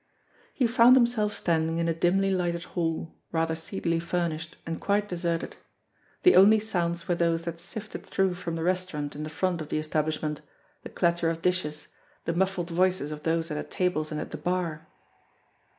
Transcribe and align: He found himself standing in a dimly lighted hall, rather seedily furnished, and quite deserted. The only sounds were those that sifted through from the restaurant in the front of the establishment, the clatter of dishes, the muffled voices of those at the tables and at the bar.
He 0.51 0.65
found 0.65 0.95
himself 0.95 1.31
standing 1.31 1.77
in 1.77 1.87
a 1.87 1.93
dimly 1.93 2.31
lighted 2.31 2.63
hall, 2.73 3.13
rather 3.31 3.53
seedily 3.55 3.99
furnished, 4.01 4.57
and 4.65 4.81
quite 4.81 5.07
deserted. 5.07 5.57
The 6.23 6.35
only 6.35 6.57
sounds 6.59 7.07
were 7.07 7.13
those 7.13 7.43
that 7.43 7.59
sifted 7.59 8.03
through 8.03 8.33
from 8.33 8.55
the 8.55 8.63
restaurant 8.63 9.15
in 9.15 9.21
the 9.21 9.29
front 9.29 9.61
of 9.61 9.69
the 9.69 9.77
establishment, 9.77 10.41
the 10.81 10.89
clatter 10.89 11.29
of 11.29 11.43
dishes, 11.43 11.89
the 12.25 12.33
muffled 12.33 12.71
voices 12.71 13.11
of 13.11 13.21
those 13.21 13.51
at 13.51 13.57
the 13.57 13.63
tables 13.63 14.11
and 14.11 14.19
at 14.19 14.31
the 14.31 14.37
bar. 14.37 14.87